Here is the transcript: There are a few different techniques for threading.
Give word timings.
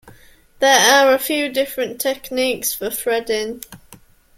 There 0.57 0.79
are 0.79 1.13
a 1.13 1.19
few 1.19 1.47
different 1.49 2.01
techniques 2.01 2.73
for 2.73 2.89
threading. 2.89 3.61